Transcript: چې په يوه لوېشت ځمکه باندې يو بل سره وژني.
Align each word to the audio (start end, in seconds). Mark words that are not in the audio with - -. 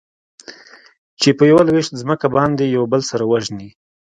چې 1.19 1.29
په 1.37 1.43
يوه 1.51 1.63
لوېشت 1.67 1.93
ځمکه 2.01 2.27
باندې 2.35 2.63
يو 2.75 2.83
بل 2.91 3.01
سره 3.11 3.23
وژني. 3.31 3.69